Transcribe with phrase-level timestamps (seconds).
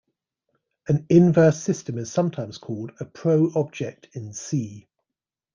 [0.87, 4.87] An inverse system is sometimes called a "pro-object" in "C".